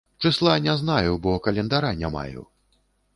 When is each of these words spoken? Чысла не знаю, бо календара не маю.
Чысла 0.17 0.55
не 0.59 0.75
знаю, 0.81 1.11
бо 1.25 1.37
календара 1.39 1.93
не 2.01 2.09
маю. 2.17 2.47